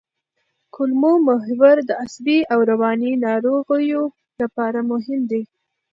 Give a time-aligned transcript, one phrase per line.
[0.75, 4.03] کولمو محور د عصبي او رواني ناروغیو
[4.41, 5.43] لپاره مهم دی.